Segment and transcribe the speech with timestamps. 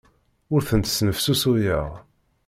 [0.53, 1.87] Ur tent-snefsusuyeɣ.